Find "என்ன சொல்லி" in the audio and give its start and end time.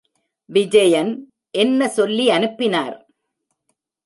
1.51-2.29